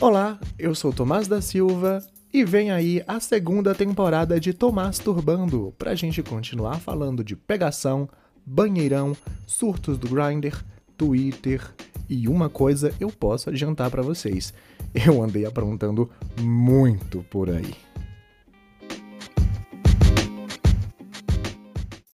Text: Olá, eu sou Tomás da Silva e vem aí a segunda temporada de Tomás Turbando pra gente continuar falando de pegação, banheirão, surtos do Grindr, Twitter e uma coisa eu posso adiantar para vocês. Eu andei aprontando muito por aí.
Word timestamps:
Olá, 0.00 0.38
eu 0.56 0.76
sou 0.76 0.92
Tomás 0.92 1.26
da 1.26 1.40
Silva 1.40 2.00
e 2.32 2.44
vem 2.44 2.70
aí 2.70 3.02
a 3.04 3.18
segunda 3.18 3.74
temporada 3.74 4.38
de 4.38 4.52
Tomás 4.52 5.00
Turbando 5.00 5.74
pra 5.76 5.96
gente 5.96 6.22
continuar 6.22 6.78
falando 6.78 7.24
de 7.24 7.34
pegação, 7.34 8.08
banheirão, 8.46 9.16
surtos 9.44 9.98
do 9.98 10.08
Grindr, 10.08 10.64
Twitter 10.96 11.68
e 12.08 12.28
uma 12.28 12.48
coisa 12.48 12.94
eu 13.00 13.10
posso 13.10 13.50
adiantar 13.50 13.90
para 13.90 14.00
vocês. 14.00 14.54
Eu 14.94 15.20
andei 15.20 15.44
aprontando 15.44 16.08
muito 16.40 17.24
por 17.28 17.50
aí. 17.50 17.74